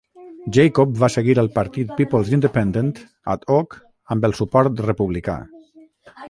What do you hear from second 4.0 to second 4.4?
amb el